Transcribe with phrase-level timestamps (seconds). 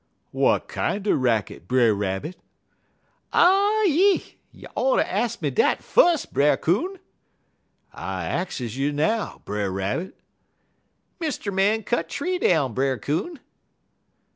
[0.31, 2.39] "'Wat kinder racket, Brer Rabbit?'
[3.33, 4.39] "'Ah yi!
[4.51, 6.97] You oughter ax me dat fus', Brer Coon.'
[7.93, 10.19] "'I axes you now, Brer Rabbit.'
[11.19, 11.53] "'Mr.
[11.53, 13.39] Man cut tree down, Brer Coon.'